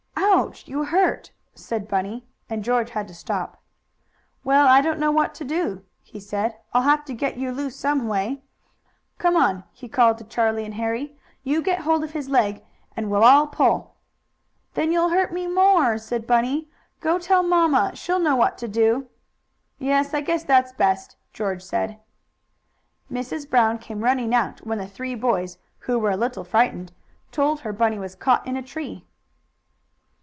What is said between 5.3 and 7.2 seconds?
to do," he said. "I'll have to